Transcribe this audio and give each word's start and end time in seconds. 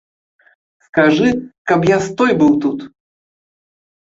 Скажы, 0.85 1.29
каб 1.73 1.79
як 1.91 2.01
стой 2.09 2.31
быў 2.41 2.51
тут. 2.65 2.79